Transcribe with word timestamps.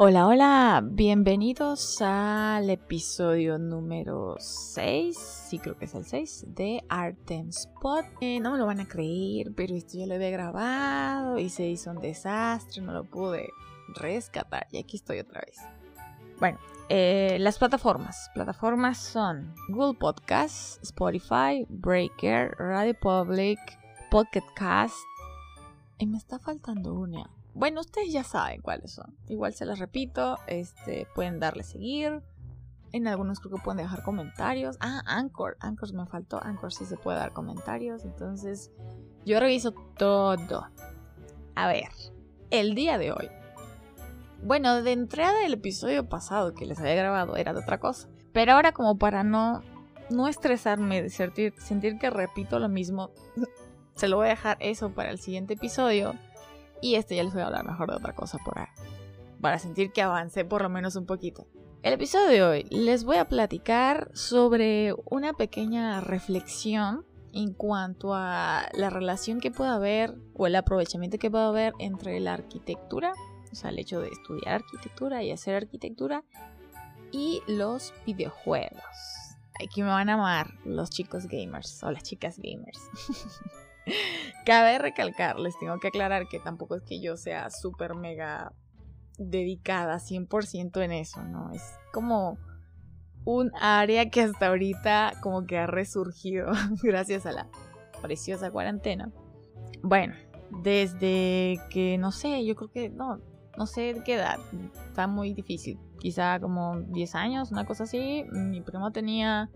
Hola, 0.00 0.28
hola, 0.28 0.80
bienvenidos 0.84 2.00
al 2.02 2.70
episodio 2.70 3.58
número 3.58 4.36
6, 4.38 5.18
sí 5.18 5.58
creo 5.58 5.76
que 5.76 5.86
es 5.86 5.94
el 5.96 6.04
6, 6.04 6.44
de 6.54 6.84
Artem 6.88 7.48
Spot. 7.48 8.04
Eh, 8.20 8.38
no 8.38 8.52
me 8.52 8.58
lo 8.58 8.66
van 8.66 8.78
a 8.78 8.86
creer, 8.86 9.52
pero 9.56 9.74
esto 9.74 9.98
ya 9.98 10.06
lo 10.06 10.14
había 10.14 10.30
grabado 10.30 11.40
y 11.40 11.48
se 11.48 11.66
hizo 11.66 11.90
un 11.90 11.98
desastre, 11.98 12.80
no 12.80 12.92
lo 12.92 13.02
pude 13.10 13.48
rescatar 13.96 14.68
y 14.70 14.78
aquí 14.78 14.98
estoy 14.98 15.18
otra 15.18 15.40
vez. 15.40 15.56
Bueno, 16.38 16.60
eh, 16.88 17.36
las 17.40 17.58
plataformas. 17.58 18.30
Plataformas 18.34 18.98
son 18.98 19.52
Google 19.68 19.98
Podcasts, 19.98 20.78
Spotify, 20.80 21.66
Breaker, 21.68 22.54
Radio 22.56 22.94
Public, 22.94 23.58
Pocket 24.12 24.44
Cast. 24.54 24.94
Y 25.98 26.06
me 26.06 26.18
está 26.18 26.38
faltando 26.38 26.94
una. 26.94 27.28
Bueno, 27.58 27.80
ustedes 27.80 28.12
ya 28.12 28.22
saben 28.22 28.62
cuáles 28.62 28.92
son. 28.92 29.16
Igual 29.26 29.52
se 29.52 29.66
las 29.66 29.80
repito. 29.80 30.38
Este, 30.46 31.08
pueden 31.12 31.40
darle 31.40 31.64
seguir. 31.64 32.22
En 32.92 33.08
algunos 33.08 33.40
creo 33.40 33.56
que 33.56 33.62
pueden 33.62 33.82
dejar 33.82 34.04
comentarios. 34.04 34.76
Ah, 34.78 35.02
Anchor. 35.06 35.56
Anchor 35.58 35.92
me 35.92 36.06
faltó. 36.06 36.40
Anchor 36.40 36.72
sí 36.72 36.84
se 36.84 36.96
puede 36.96 37.18
dar 37.18 37.32
comentarios. 37.32 38.04
Entonces, 38.04 38.70
yo 39.26 39.40
reviso 39.40 39.72
todo. 39.72 40.68
A 41.56 41.66
ver, 41.66 41.88
el 42.50 42.76
día 42.76 42.96
de 42.96 43.10
hoy. 43.10 43.28
Bueno, 44.44 44.80
de 44.84 44.92
entrada 44.92 45.40
del 45.40 45.54
episodio 45.54 46.08
pasado 46.08 46.54
que 46.54 46.64
les 46.64 46.78
había 46.78 46.94
grabado 46.94 47.34
era 47.34 47.54
de 47.54 47.58
otra 47.58 47.80
cosa. 47.80 48.08
Pero 48.32 48.52
ahora 48.52 48.70
como 48.70 48.98
para 48.98 49.24
no, 49.24 49.64
no 50.10 50.28
estresarme 50.28 51.02
de 51.02 51.10
sentir, 51.10 51.54
sentir 51.58 51.98
que 51.98 52.08
repito 52.08 52.60
lo 52.60 52.68
mismo, 52.68 53.10
se 53.96 54.06
lo 54.06 54.18
voy 54.18 54.26
a 54.26 54.30
dejar 54.30 54.58
eso 54.60 54.90
para 54.90 55.10
el 55.10 55.18
siguiente 55.18 55.54
episodio. 55.54 56.14
Y 56.80 56.94
este 56.94 57.16
ya 57.16 57.24
les 57.24 57.32
voy 57.32 57.42
a 57.42 57.46
hablar 57.46 57.64
mejor 57.66 57.90
de 57.90 57.96
otra 57.96 58.14
cosa 58.14 58.38
por 58.44 58.58
ahí. 58.58 58.66
Para 59.40 59.58
sentir 59.58 59.92
que 59.92 60.02
avancé 60.02 60.44
por 60.44 60.62
lo 60.62 60.68
menos 60.68 60.96
un 60.96 61.06
poquito. 61.06 61.46
El 61.82 61.92
episodio 61.92 62.28
de 62.28 62.42
hoy 62.42 62.66
les 62.70 63.04
voy 63.04 63.18
a 63.18 63.28
platicar 63.28 64.10
sobre 64.12 64.94
una 65.04 65.32
pequeña 65.32 66.00
reflexión 66.00 67.06
en 67.32 67.52
cuanto 67.52 68.14
a 68.14 68.68
la 68.72 68.90
relación 68.90 69.38
que 69.38 69.52
puede 69.52 69.70
haber 69.70 70.16
o 70.34 70.46
el 70.46 70.56
aprovechamiento 70.56 71.18
que 71.18 71.30
puede 71.30 71.44
haber 71.44 71.72
entre 71.78 72.18
la 72.18 72.34
arquitectura, 72.34 73.12
o 73.52 73.54
sea, 73.54 73.70
el 73.70 73.78
hecho 73.78 74.00
de 74.00 74.08
estudiar 74.08 74.54
arquitectura 74.56 75.22
y 75.22 75.30
hacer 75.30 75.54
arquitectura, 75.54 76.24
y 77.12 77.42
los 77.46 77.94
videojuegos. 78.04 78.82
Aquí 79.62 79.82
me 79.82 79.88
van 79.88 80.08
a 80.08 80.14
amar 80.14 80.54
los 80.64 80.90
chicos 80.90 81.26
gamers 81.26 81.82
o 81.82 81.90
las 81.90 82.02
chicas 82.02 82.38
gamers. 82.38 82.80
Cabe 84.48 84.78
recalcar, 84.78 85.38
les 85.38 85.58
tengo 85.58 85.78
que 85.78 85.88
aclarar 85.88 86.26
que 86.26 86.40
tampoco 86.40 86.76
es 86.76 86.82
que 86.82 87.02
yo 87.02 87.18
sea 87.18 87.50
súper 87.50 87.94
mega 87.94 88.54
dedicada 89.18 89.98
100% 89.98 90.82
en 90.82 90.92
eso, 90.92 91.22
¿no? 91.22 91.52
Es 91.52 91.62
como 91.92 92.38
un 93.26 93.52
área 93.60 94.08
que 94.08 94.22
hasta 94.22 94.46
ahorita 94.46 95.18
como 95.20 95.44
que 95.44 95.58
ha 95.58 95.66
resurgido 95.66 96.46
gracias 96.82 97.26
a 97.26 97.32
la 97.32 97.46
preciosa 98.00 98.50
cuarentena. 98.50 99.12
Bueno, 99.82 100.14
desde 100.62 101.60
que, 101.68 101.98
no 101.98 102.10
sé, 102.10 102.42
yo 102.46 102.56
creo 102.56 102.70
que, 102.70 102.88
no, 102.88 103.20
no 103.58 103.66
sé 103.66 103.92
de 103.92 104.02
qué 104.02 104.14
edad, 104.14 104.38
está 104.88 105.06
muy 105.06 105.34
difícil, 105.34 105.78
quizá 105.98 106.40
como 106.40 106.80
10 106.80 107.14
años, 107.16 107.52
una 107.52 107.66
cosa 107.66 107.84
así, 107.84 108.24
mi 108.32 108.62
primo 108.62 108.92
tenía 108.92 109.50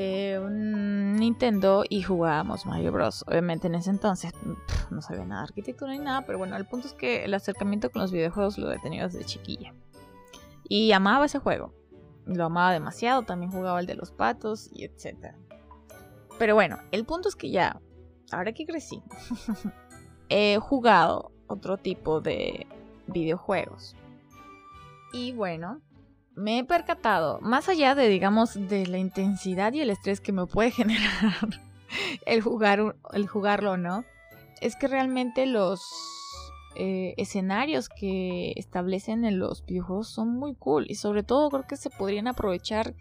eh, 0.00 0.38
un 0.38 1.16
Nintendo 1.16 1.82
y 1.88 2.02
jugábamos 2.02 2.66
Mario 2.66 2.92
Bros. 2.92 3.24
Obviamente 3.26 3.66
en 3.66 3.74
ese 3.74 3.90
entonces 3.90 4.30
no 4.90 5.02
sabía 5.02 5.24
nada 5.24 5.40
de 5.40 5.48
arquitectura 5.48 5.90
ni 5.90 5.98
nada, 5.98 6.22
pero 6.24 6.38
bueno, 6.38 6.56
el 6.56 6.66
punto 6.66 6.86
es 6.86 6.94
que 6.94 7.24
el 7.24 7.34
acercamiento 7.34 7.90
con 7.90 8.02
los 8.02 8.12
videojuegos 8.12 8.58
lo 8.58 8.70
he 8.70 8.78
tenido 8.78 9.08
desde 9.08 9.24
chiquilla. 9.24 9.74
Y 10.68 10.92
amaba 10.92 11.26
ese 11.26 11.40
juego. 11.40 11.74
Lo 12.26 12.44
amaba 12.44 12.72
demasiado, 12.72 13.22
también 13.22 13.50
jugaba 13.50 13.80
el 13.80 13.86
de 13.86 13.96
los 13.96 14.12
patos 14.12 14.70
y 14.72 14.84
etc. 14.84 15.34
Pero 16.38 16.54
bueno, 16.54 16.78
el 16.92 17.04
punto 17.04 17.28
es 17.28 17.34
que 17.34 17.50
ya, 17.50 17.80
ahora 18.30 18.52
que 18.52 18.66
crecí, 18.66 19.02
he 20.28 20.58
jugado 20.58 21.32
otro 21.48 21.76
tipo 21.76 22.20
de 22.20 22.68
videojuegos. 23.08 23.96
Y 25.12 25.32
bueno, 25.32 25.80
me 26.38 26.60
he 26.60 26.64
percatado, 26.64 27.40
más 27.40 27.68
allá 27.68 27.94
de, 27.94 28.08
digamos, 28.08 28.54
de 28.68 28.86
la 28.86 28.98
intensidad 28.98 29.72
y 29.72 29.80
el 29.80 29.90
estrés 29.90 30.20
que 30.20 30.32
me 30.32 30.46
puede 30.46 30.70
generar 30.72 31.60
el, 32.26 32.40
jugar, 32.40 32.96
el 33.12 33.26
jugarlo, 33.26 33.76
¿no? 33.76 34.04
Es 34.60 34.76
que 34.76 34.88
realmente 34.88 35.46
los 35.46 35.82
eh, 36.76 37.14
escenarios 37.16 37.88
que 37.88 38.52
establecen 38.56 39.24
en 39.24 39.38
los 39.38 39.64
videojuegos 39.64 40.08
son 40.08 40.36
muy 40.36 40.54
cool 40.54 40.86
y 40.88 40.94
sobre 40.94 41.22
todo 41.22 41.50
creo 41.50 41.66
que 41.66 41.76
se 41.76 41.90
podrían 41.90 42.28
aprovechar 42.28 42.94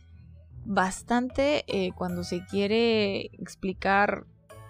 bastante 0.66 1.64
eh, 1.68 1.92
cuando 1.96 2.24
se 2.24 2.46
quiere 2.46 3.28
explicar 3.40 4.26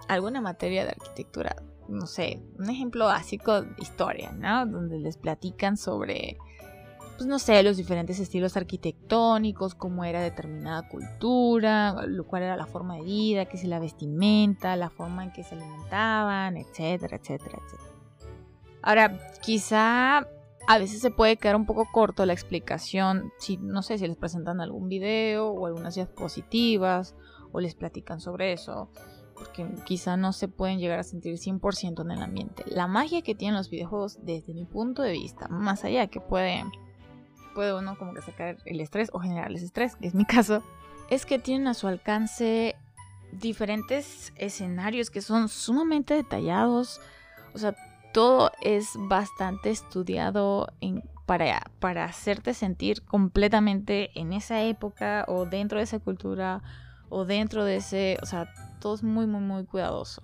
alguna 0.07 0.41
materia 0.41 0.83
de 0.83 0.91
arquitectura. 0.91 1.55
No 1.87 2.05
sé, 2.05 2.41
un 2.59 2.69
ejemplo 2.69 3.05
básico 3.05 3.61
de 3.61 3.69
historia, 3.79 4.31
¿no? 4.33 4.65
Donde 4.65 4.99
les 4.99 5.17
platican 5.17 5.77
sobre 5.77 6.37
pues 7.17 7.27
no 7.27 7.39
sé, 7.39 7.63
los 7.63 7.77
diferentes 7.77 8.19
estilos 8.19 8.55
arquitectónicos, 8.57 9.73
cómo 9.73 10.05
era 10.05 10.21
determinada 10.21 10.87
cultura, 10.87 11.95
cuál 12.27 12.43
era 12.43 12.55
la 12.55 12.67
forma 12.67 12.97
de 12.97 13.01
vida, 13.01 13.45
qué 13.45 13.57
es 13.57 13.63
la 13.63 13.79
vestimenta, 13.79 14.75
la 14.75 14.91
forma 14.91 15.23
en 15.23 15.31
que 15.31 15.43
se 15.43 15.55
alimentaban, 15.55 16.57
etcétera, 16.57 17.17
etcétera, 17.17 17.59
etcétera. 17.65 17.89
Ahora, 18.83 19.19
quizá 19.41 20.27
a 20.67 20.77
veces 20.77 21.01
se 21.01 21.09
puede 21.09 21.37
quedar 21.37 21.55
un 21.55 21.65
poco 21.65 21.87
corto 21.91 22.25
la 22.25 22.33
explicación, 22.33 23.31
si 23.39 23.57
no 23.57 23.81
sé 23.81 23.97
si 23.97 24.07
les 24.07 24.17
presentan 24.17 24.61
algún 24.61 24.87
video 24.87 25.49
o 25.49 25.65
algunas 25.65 25.95
diapositivas 25.95 27.15
o 27.51 27.59
les 27.59 27.73
platican 27.73 28.19
sobre 28.21 28.53
eso, 28.53 28.89
porque 29.33 29.67
quizá 29.85 30.17
no 30.17 30.33
se 30.33 30.47
pueden 30.47 30.77
llegar 30.77 30.99
a 30.99 31.03
sentir 31.03 31.33
100% 31.35 32.01
en 32.01 32.11
el 32.11 32.21
ambiente. 32.21 32.63
La 32.67 32.85
magia 32.85 33.23
que 33.23 33.33
tienen 33.33 33.55
los 33.55 33.71
videojuegos 33.71 34.19
desde 34.23 34.53
mi 34.53 34.65
punto 34.65 35.01
de 35.01 35.13
vista, 35.13 35.47
más 35.47 35.83
allá 35.83 36.07
que 36.07 36.21
pueden 36.21 36.69
puede 37.57 37.73
uno 37.73 37.97
como 37.97 38.13
que 38.13 38.21
sacar 38.21 38.57
el 38.65 38.79
estrés 38.81 39.09
o 39.13 39.19
generarles 39.19 39.63
estrés, 39.63 39.95
que 39.95 40.05
es 40.05 40.13
mi 40.13 40.25
caso, 40.25 40.61
es 41.09 41.25
que 41.25 41.39
tienen 41.39 41.67
a 41.67 41.73
su 41.73 41.87
alcance 41.87 42.75
diferentes 43.31 44.31
escenarios 44.35 45.09
que 45.09 45.21
son 45.21 45.49
sumamente 45.49 46.13
detallados. 46.13 47.01
O 47.55 47.57
sea, 47.57 47.75
todo 48.13 48.51
es 48.61 48.91
bastante 48.95 49.71
estudiado 49.71 50.67
para, 51.25 51.63
para 51.79 52.05
hacerte 52.05 52.53
sentir 52.53 53.01
completamente 53.01 54.11
en 54.13 54.33
esa 54.33 54.61
época 54.61 55.25
o 55.27 55.47
dentro 55.47 55.79
de 55.79 55.85
esa 55.85 55.97
cultura 55.97 56.61
o 57.09 57.25
dentro 57.25 57.65
de 57.65 57.77
ese, 57.77 58.19
o 58.21 58.27
sea, 58.27 58.53
todo 58.79 58.93
es 58.93 59.01
muy, 59.01 59.25
muy, 59.25 59.41
muy 59.41 59.65
cuidadoso 59.65 60.21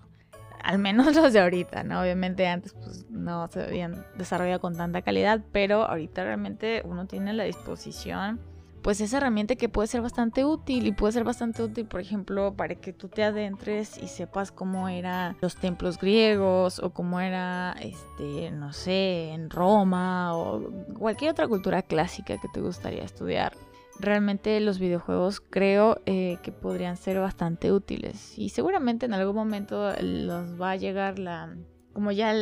al 0.64 0.80
menos 0.80 1.16
los 1.16 1.34
de 1.34 1.40
ahorita, 1.40 1.84
¿no? 1.84 2.02
Obviamente 2.02 2.48
antes 2.48 2.74
pues 2.74 3.06
no 3.10 3.48
se 3.50 3.64
habían 3.64 4.06
desarrollado 4.18 4.60
con 4.60 4.76
tanta 4.76 5.02
calidad, 5.02 5.42
pero 5.52 5.84
ahorita 5.84 6.24
realmente 6.24 6.82
uno 6.86 7.06
tiene 7.06 7.32
a 7.32 7.34
la 7.34 7.44
disposición 7.44 8.40
pues 8.84 9.00
esa 9.00 9.18
herramienta 9.18 9.56
que 9.56 9.70
puede 9.70 9.88
ser 9.88 10.02
bastante 10.02 10.44
útil 10.44 10.86
y 10.86 10.92
puede 10.92 11.14
ser 11.14 11.24
bastante 11.24 11.64
útil, 11.64 11.86
por 11.86 12.02
ejemplo, 12.02 12.54
para 12.54 12.76
que 12.76 12.92
tú 12.92 13.08
te 13.08 13.24
adentres 13.24 13.98
y 13.98 14.10
sepas 14.10 14.52
cómo 14.52 14.90
eran 14.90 15.38
los 15.42 15.56
templos 15.56 15.98
griegos 15.98 16.80
o 16.80 16.90
cómo 16.92 17.22
era, 17.22 17.78
este, 17.80 18.52
no 18.52 18.74
sé, 18.74 19.30
en 19.32 19.50
Roma 19.50 20.36
o 20.36 20.70
cualquier 21.00 21.32
otra 21.32 21.48
cultura 21.48 21.82
clásica 21.82 22.38
que 22.38 22.50
te 22.50 22.60
gustaría 22.60 23.04
estudiar 23.04 23.54
realmente 24.04 24.60
los 24.60 24.80
videojuegos 24.80 25.42
creo 25.42 26.00
eh, 26.06 26.38
que 26.44 26.52
podrían 26.52 26.98
ser 26.98 27.20
bastante 27.20 27.72
útiles. 27.72 28.38
Y 28.38 28.50
seguramente 28.50 29.06
en 29.06 29.14
algún 29.14 29.36
momento 29.36 29.94
los 30.02 30.62
va 30.62 30.72
a 30.72 30.76
llegar 30.76 31.20
la 31.20 31.56
como 31.94 32.12
ya 32.12 32.34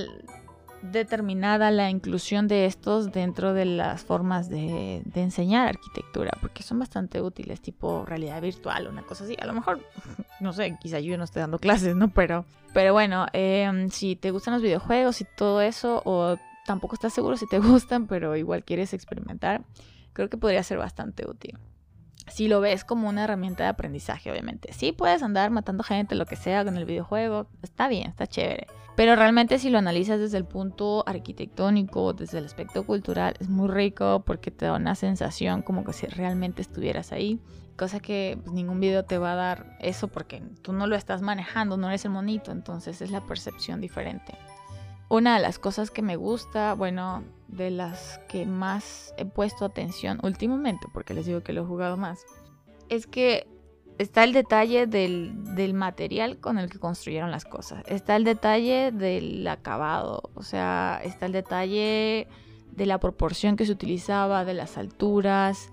determinada 0.81 1.69
la 1.69 1.89
inclusión 1.89 2.47
de 2.47 2.65
estos 2.65 3.11
dentro 3.11 3.53
de 3.53 3.65
las 3.65 4.03
formas 4.03 4.49
de, 4.49 5.03
enseñar 5.13 5.67
arquitectura 5.67 6.31
porque 6.41 6.63
son 6.63 6.79
bastante 6.79 7.21
útiles 7.21 7.61
tipo 7.61 8.03
realidad 8.05 8.41
virtual 8.41 8.87
una 8.87 9.03
cosa 9.03 9.25
así. 9.25 9.37
A 9.39 9.45
lo 9.45 9.53
mejor 9.53 9.85
no 10.39 10.53
sé 10.53 10.77
quizá 10.81 10.99
yo 10.99 11.17
no 11.17 11.23
esté 11.23 11.39
dando 11.39 11.59
clases 11.59 11.95
no 11.95 12.09
pero 12.09 12.45
pero 12.73 12.93
bueno 12.93 13.27
em, 13.33 13.89
si 13.89 14.15
te 14.15 14.31
gustan 14.31 14.55
los 14.55 14.63
videojuegos 14.63 15.21
y 15.21 15.25
todo 15.37 15.61
eso 15.61 16.01
o 16.05 16.37
tampoco 16.65 16.95
estás 16.95 17.13
seguro 17.13 17.37
si 17.37 17.47
te 17.47 17.59
gustan 17.59 18.07
pero 18.07 18.35
igual 18.35 18.63
quieres 18.63 18.93
experimentar 18.93 19.63
creo 20.13 20.29
que 20.29 20.37
podría 20.37 20.63
ser 20.63 20.77
bastante 20.77 21.29
útil. 21.29 21.57
Si 22.27 22.47
lo 22.47 22.61
ves 22.61 22.85
como 22.85 23.09
una 23.09 23.23
herramienta 23.23 23.63
de 23.63 23.69
aprendizaje, 23.69 24.31
obviamente. 24.31 24.71
Sí 24.73 24.91
puedes 24.91 25.23
andar 25.23 25.49
matando 25.51 25.83
gente, 25.83 26.15
lo 26.15 26.25
que 26.25 26.35
sea, 26.35 26.63
con 26.63 26.77
el 26.77 26.85
videojuego. 26.85 27.47
Está 27.61 27.87
bien, 27.87 28.07
está 28.09 28.27
chévere. 28.27 28.67
Pero 28.95 29.15
realmente 29.15 29.57
si 29.57 29.69
lo 29.69 29.79
analizas 29.79 30.19
desde 30.19 30.37
el 30.37 30.45
punto 30.45 31.03
arquitectónico, 31.07 32.13
desde 32.13 32.37
el 32.37 32.45
aspecto 32.45 32.85
cultural, 32.85 33.33
es 33.39 33.49
muy 33.49 33.69
rico 33.69 34.23
porque 34.25 34.51
te 34.51 34.65
da 34.65 34.75
una 34.75 34.95
sensación 34.95 35.61
como 35.61 35.83
que 35.83 35.93
si 35.93 36.07
realmente 36.07 36.61
estuvieras 36.61 37.11
ahí. 37.11 37.39
Cosa 37.77 37.99
que 37.99 38.37
pues, 38.43 38.53
ningún 38.53 38.79
video 38.79 39.03
te 39.05 39.17
va 39.17 39.31
a 39.31 39.35
dar 39.35 39.77
eso 39.79 40.07
porque 40.07 40.43
tú 40.61 40.73
no 40.73 40.87
lo 40.87 40.95
estás 40.95 41.21
manejando, 41.21 41.77
no 41.77 41.87
eres 41.87 42.05
el 42.05 42.11
monito. 42.11 42.51
Entonces 42.51 43.01
es 43.01 43.11
la 43.11 43.25
percepción 43.25 43.81
diferente. 43.81 44.33
Una 45.09 45.35
de 45.35 45.41
las 45.41 45.57
cosas 45.57 45.89
que 45.89 46.01
me 46.01 46.15
gusta, 46.15 46.73
bueno, 46.73 47.23
de 47.51 47.69
las 47.69 48.19
que 48.29 48.45
más 48.45 49.13
he 49.17 49.25
puesto 49.25 49.65
atención 49.65 50.19
últimamente, 50.23 50.87
porque 50.93 51.13
les 51.13 51.25
digo 51.25 51.41
que 51.41 51.53
lo 51.53 51.61
he 51.61 51.65
jugado 51.65 51.97
más, 51.97 52.25
es 52.89 53.07
que 53.07 53.47
está 53.97 54.23
el 54.23 54.33
detalle 54.33 54.87
del, 54.87 55.73
material 55.73 56.39
con 56.39 56.57
el 56.57 56.69
que 56.69 56.79
construyeron 56.79 57.31
las 57.31 57.45
cosas. 57.45 57.83
Está 57.87 58.15
el 58.15 58.23
detalle 58.23 58.91
del 58.91 59.47
acabado. 59.47 60.31
O 60.33 60.43
sea, 60.43 60.99
está 61.03 61.25
el 61.25 61.31
detalle 61.31 62.27
de 62.71 62.85
la 62.85 62.99
proporción 62.99 63.55
que 63.55 63.65
se 63.65 63.71
utilizaba, 63.71 64.45
de 64.45 64.53
las 64.53 64.77
alturas, 64.77 65.69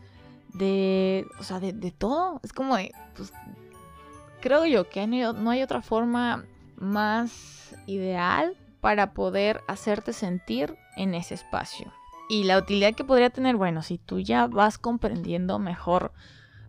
de. 0.55 1.27
O 1.41 1.43
sea, 1.43 1.61
de, 1.61 1.73
todo. 1.91 2.41
Es 2.43 2.53
como. 2.53 2.77
Pues, 3.17 3.33
creo 4.41 4.67
yo 4.67 4.89
que 4.89 5.07
no 5.07 5.51
hay 5.51 5.63
otra 5.63 5.83
forma 5.83 6.45
más 6.77 7.75
ideal 7.87 8.57
para 8.81 9.13
poder 9.13 9.63
hacerte 9.67 10.13
sentir 10.13 10.77
en 10.99 11.15
ese 11.15 11.35
espacio. 11.35 11.93
Y 12.29 12.45
la 12.45 12.59
utilidad 12.59 12.95
que 12.95 13.05
podría 13.05 13.31
tener, 13.31 13.57
bueno, 13.57 13.83
si 13.83 13.97
tú 13.97 14.21
ya 14.21 14.47
vas 14.47 14.77
comprendiendo 14.77 15.59
mejor 15.59 16.13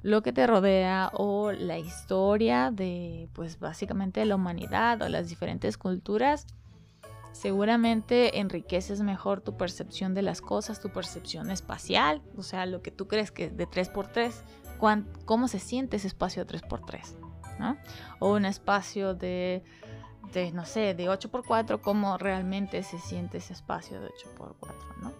lo 0.02 0.22
que 0.22 0.32
te 0.32 0.48
rodea 0.48 1.12
o 1.14 1.52
la 1.52 1.78
historia 1.78 2.72
de, 2.72 3.28
pues 3.34 3.60
básicamente 3.60 4.24
la 4.24 4.36
humanidad 4.36 5.02
o 5.02 5.10
las 5.10 5.28
diferentes 5.28 5.78
culturas, 5.78 6.48
seguramente 7.34 8.40
enriqueces 8.40 9.02
mejor 9.02 9.42
tu 9.42 9.58
percepción 9.58 10.14
de 10.14 10.22
las 10.22 10.40
cosas, 10.40 10.80
tu 10.80 10.90
percepción 10.90 11.52
espacial, 11.52 12.22
o 12.38 12.44
sea, 12.44 12.66
lo 12.66 12.82
que 12.82 12.92
tú 12.92 13.08
crees 13.08 13.32
que 13.32 13.50
de 13.50 13.68
3x3, 13.68 14.34
cómo 15.26 15.48
se 15.50 15.60
siente 15.60 15.98
ese 15.98 16.08
espacio 16.08 16.46
de 16.46 16.58
3x3, 16.58 17.16
¿no? 17.60 17.78
O 18.20 18.34
un 18.34 18.46
espacio 18.46 19.14
de, 19.14 19.64
no 20.54 20.66
sé, 20.66 20.94
de 20.94 21.10
8x4, 21.10 21.82
cómo 21.82 22.18
realmente 22.18 22.84
se 22.84 23.00
siente 23.00 23.38
ese 23.38 23.54
espacio 23.54 24.00
de 24.02 24.08
8x4, 24.08 24.76
¿no? 25.02 25.14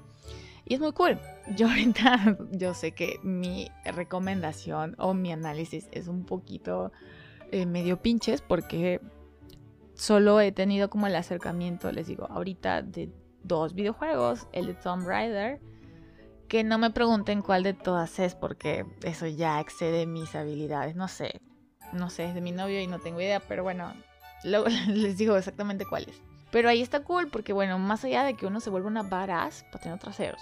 Y 0.66 0.76
es 0.76 0.80
muy 0.80 0.92
cool. 0.92 1.20
Yo 1.56 1.68
ahorita, 1.68 2.38
yo 2.52 2.74
sé 2.74 2.92
que 2.92 3.20
mi 3.24 3.72
recomendación 3.86 4.96
o 5.00 5.14
mi 5.14 5.32
análisis 5.32 5.90
es 5.92 6.08
un 6.08 6.26
poquito 6.26 6.92
eh, 7.52 7.66
medio 7.66 8.02
pinches 8.02 8.42
porque 8.42 9.02
solo 9.96 10.40
he 10.40 10.52
tenido 10.52 10.90
como 10.90 11.08
el 11.08 11.16
acercamiento, 11.16 11.92
les 11.92 12.08
digo, 12.08 12.28
ahorita 12.30 12.84
de 12.84 13.12
dos 13.44 13.74
videojuegos, 13.74 14.48
el 14.54 14.68
de 14.68 14.74
Tomb 14.76 15.08
Raider, 15.08 15.60
que 16.48 16.64
no 16.64 16.78
me 16.78 16.92
pregunten 16.92 17.42
cuál 17.42 17.64
de 17.64 17.74
todas 17.74 18.20
es 18.20 18.36
porque 18.36 18.86
eso 19.04 19.28
ya 19.28 19.60
excede 19.60 20.06
mis 20.06 20.36
habilidades, 20.36 20.96
no 20.96 21.08
sé, 21.08 21.42
no 21.94 22.10
sé, 22.10 22.26
es 22.26 22.36
de 22.36 22.42
mi 22.42 22.52
novio 22.52 22.80
y 22.80 22.88
no 22.88 23.00
tengo 23.00 23.22
idea, 23.22 23.40
pero 23.40 23.64
bueno, 23.64 23.94
luego 24.44 24.68
les 24.88 25.18
digo 25.18 25.36
exactamente 25.38 25.86
cuál 25.86 26.06
es. 26.10 26.22
Pero 26.52 26.70
ahí 26.70 26.82
está 26.82 27.04
cool 27.04 27.28
porque 27.28 27.54
bueno, 27.54 27.78
más 27.78 28.04
allá 28.04 28.24
de 28.24 28.34
que 28.34 28.48
uno 28.48 28.60
se 28.60 28.70
vuelva 28.70 28.88
una 28.88 29.04
badass 29.04 29.66
para 29.72 29.84
tener 29.84 30.00
traseros, 30.00 30.42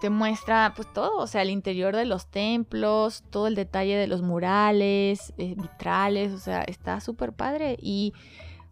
te 0.00 0.10
muestra 0.10 0.72
pues 0.76 0.92
todo, 0.92 1.16
o 1.18 1.26
sea, 1.26 1.42
el 1.42 1.50
interior 1.50 1.96
de 1.96 2.04
los 2.04 2.26
templos, 2.26 3.24
todo 3.30 3.46
el 3.46 3.54
detalle 3.54 3.96
de 3.96 4.06
los 4.06 4.22
murales, 4.22 5.32
eh, 5.38 5.54
vitrales, 5.56 6.32
o 6.32 6.38
sea, 6.38 6.62
está 6.62 7.00
súper 7.00 7.32
padre. 7.32 7.76
Y 7.80 8.12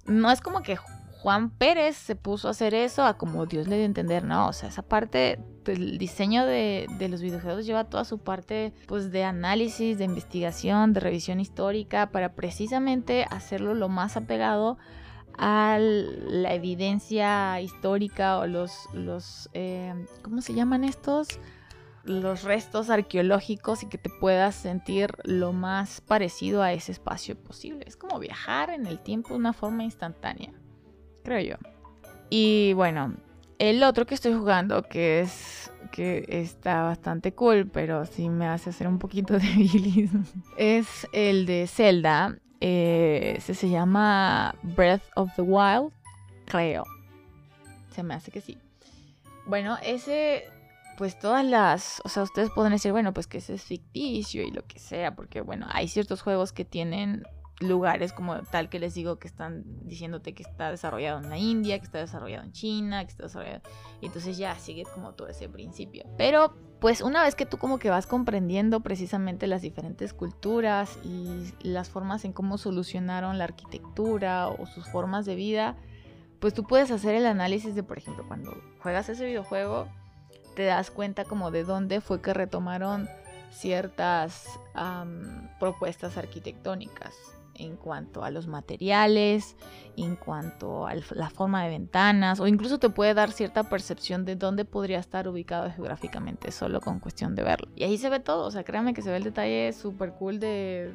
no 0.04 0.30
es 0.30 0.40
como 0.40 0.62
que 0.62 0.78
Juan 1.22 1.50
Pérez 1.50 1.96
se 1.96 2.14
puso 2.14 2.48
a 2.48 2.52
hacer 2.52 2.74
eso 2.74 3.04
a 3.04 3.18
como 3.18 3.46
Dios 3.46 3.66
le 3.66 3.76
dio 3.76 3.84
a 3.84 3.86
entender, 3.86 4.24
no, 4.24 4.48
o 4.48 4.52
sea, 4.52 4.68
esa 4.68 4.82
parte 4.82 5.38
del 5.64 5.98
diseño 5.98 6.46
de, 6.46 6.86
de 6.98 7.08
los 7.08 7.20
videojuegos 7.20 7.66
lleva 7.66 7.84
toda 7.84 8.04
su 8.04 8.18
parte 8.18 8.72
pues 8.86 9.10
de 9.10 9.24
análisis, 9.24 9.98
de 9.98 10.04
investigación, 10.04 10.92
de 10.92 11.00
revisión 11.00 11.40
histórica, 11.40 12.10
para 12.12 12.34
precisamente 12.34 13.26
hacerlo 13.30 13.74
lo 13.74 13.88
más 13.88 14.16
apegado 14.16 14.78
a 15.38 15.78
la 15.78 16.54
evidencia 16.54 17.60
histórica 17.60 18.38
o 18.38 18.46
los, 18.46 18.88
los 18.92 19.50
eh, 19.52 19.94
¿cómo 20.22 20.40
se 20.40 20.54
llaman 20.54 20.84
estos? 20.84 21.28
Los 22.04 22.44
restos 22.44 22.88
arqueológicos 22.88 23.82
y 23.82 23.88
que 23.88 23.98
te 23.98 24.10
puedas 24.10 24.54
sentir 24.54 25.10
lo 25.24 25.52
más 25.52 26.00
parecido 26.00 26.62
a 26.62 26.72
ese 26.72 26.92
espacio 26.92 27.36
posible. 27.36 27.84
Es 27.86 27.96
como 27.96 28.18
viajar 28.18 28.70
en 28.70 28.86
el 28.86 29.00
tiempo 29.00 29.30
de 29.30 29.40
una 29.40 29.52
forma 29.52 29.82
instantánea, 29.82 30.52
creo 31.26 31.40
yo. 31.40 31.56
Y 32.30 32.72
bueno, 32.74 33.14
el 33.58 33.82
otro 33.82 34.06
que 34.06 34.14
estoy 34.14 34.32
jugando, 34.32 34.84
que 34.84 35.20
es 35.20 35.72
que 35.90 36.24
está 36.28 36.82
bastante 36.82 37.32
cool, 37.32 37.68
pero 37.68 38.04
sí 38.04 38.28
me 38.28 38.46
hace 38.46 38.70
hacer 38.70 38.86
un 38.86 38.98
poquito 38.98 39.34
de 39.34 39.46
bilis, 39.46 40.10
es 40.56 41.08
el 41.12 41.46
de 41.46 41.66
Zelda, 41.66 42.36
eh, 42.60 43.38
se 43.40 43.68
llama 43.68 44.54
Breath 44.62 45.02
of 45.16 45.30
the 45.36 45.42
Wild, 45.42 45.92
creo. 46.46 46.84
Se 47.90 48.02
me 48.02 48.14
hace 48.14 48.30
que 48.30 48.40
sí. 48.40 48.58
Bueno, 49.46 49.78
ese, 49.82 50.44
pues 50.98 51.18
todas 51.18 51.44
las, 51.44 52.02
o 52.04 52.08
sea, 52.08 52.22
ustedes 52.22 52.50
pueden 52.50 52.72
decir, 52.72 52.92
bueno, 52.92 53.12
pues 53.12 53.26
que 53.26 53.38
ese 53.38 53.54
es 53.54 53.64
ficticio 53.64 54.42
y 54.42 54.50
lo 54.50 54.64
que 54.66 54.78
sea, 54.78 55.14
porque 55.14 55.40
bueno, 55.40 55.66
hay 55.70 55.88
ciertos 55.88 56.22
juegos 56.22 56.52
que 56.52 56.64
tienen 56.64 57.24
lugares 57.60 58.12
como 58.12 58.42
tal 58.42 58.68
que 58.68 58.78
les 58.78 58.94
digo 58.94 59.18
que 59.18 59.28
están 59.28 59.64
diciéndote 59.86 60.34
que 60.34 60.42
está 60.42 60.70
desarrollado 60.70 61.20
en 61.20 61.30
la 61.30 61.38
India, 61.38 61.78
que 61.78 61.86
está 61.86 61.98
desarrollado 61.98 62.44
en 62.44 62.52
China, 62.52 63.04
que 63.04 63.10
está 63.10 63.24
desarrollado... 63.24 63.62
Y 64.00 64.06
entonces 64.06 64.36
ya 64.36 64.54
sigue 64.56 64.84
como 64.84 65.14
todo 65.14 65.28
ese 65.28 65.48
principio. 65.48 66.04
Pero 66.18 66.54
pues 66.80 67.00
una 67.00 67.22
vez 67.22 67.34
que 67.34 67.46
tú 67.46 67.56
como 67.56 67.78
que 67.78 67.88
vas 67.88 68.06
comprendiendo 68.06 68.80
precisamente 68.80 69.46
las 69.46 69.62
diferentes 69.62 70.12
culturas 70.12 70.98
y 71.02 71.50
las 71.60 71.88
formas 71.88 72.26
en 72.26 72.34
cómo 72.34 72.58
solucionaron 72.58 73.38
la 73.38 73.44
arquitectura 73.44 74.48
o 74.48 74.66
sus 74.66 74.86
formas 74.88 75.24
de 75.24 75.34
vida, 75.34 75.76
pues 76.40 76.52
tú 76.52 76.64
puedes 76.64 76.90
hacer 76.90 77.14
el 77.14 77.24
análisis 77.24 77.74
de, 77.74 77.82
por 77.82 77.96
ejemplo, 77.96 78.24
cuando 78.28 78.54
juegas 78.80 79.08
ese 79.08 79.24
videojuego, 79.24 79.88
te 80.54 80.64
das 80.64 80.90
cuenta 80.90 81.24
como 81.24 81.50
de 81.50 81.64
dónde 81.64 82.02
fue 82.02 82.20
que 82.20 82.34
retomaron 82.34 83.08
ciertas 83.50 84.46
propuestas 85.58 86.18
arquitectónicas 86.18 87.14
en 87.58 87.76
cuanto 87.76 88.24
a 88.24 88.30
los 88.30 88.46
materiales, 88.46 89.56
en 89.96 90.16
cuanto 90.16 90.86
a 90.86 90.94
la 90.94 91.30
forma 91.30 91.64
de 91.64 91.70
ventanas, 91.70 92.40
o 92.40 92.46
incluso 92.46 92.78
te 92.78 92.90
puede 92.90 93.14
dar 93.14 93.32
cierta 93.32 93.64
percepción 93.64 94.24
de 94.24 94.36
dónde 94.36 94.64
podría 94.64 94.98
estar 94.98 95.28
ubicado 95.28 95.70
geográficamente, 95.70 96.52
solo 96.52 96.80
con 96.80 97.00
cuestión 97.00 97.34
de 97.34 97.42
verlo. 97.42 97.68
Y 97.74 97.84
ahí 97.84 97.98
se 97.98 98.10
ve 98.10 98.20
todo, 98.20 98.46
o 98.46 98.50
sea, 98.50 98.64
créanme 98.64 98.94
que 98.94 99.02
se 99.02 99.10
ve 99.10 99.16
el 99.16 99.24
detalle 99.24 99.72
súper 99.72 100.12
cool 100.12 100.38
de, 100.38 100.92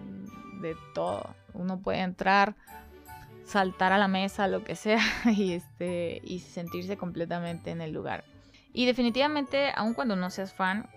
de 0.61 0.75
todo. 0.93 1.35
Uno 1.53 1.81
puede 1.81 1.99
entrar, 1.99 2.55
saltar 3.43 3.91
a 3.91 3.97
la 3.97 4.07
mesa, 4.07 4.47
lo 4.47 4.63
que 4.63 4.75
sea, 4.75 5.01
y, 5.25 5.53
este, 5.53 6.21
y 6.23 6.39
sentirse 6.39 6.97
completamente 6.97 7.71
en 7.71 7.81
el 7.81 7.91
lugar. 7.91 8.23
Y 8.73 8.85
definitivamente, 8.85 9.71
aun 9.75 9.93
cuando 9.93 10.15
no 10.15 10.29
seas 10.29 10.53
fan, 10.53 10.89